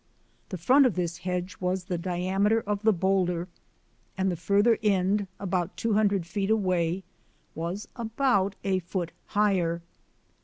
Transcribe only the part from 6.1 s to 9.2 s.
feet away, was about a foot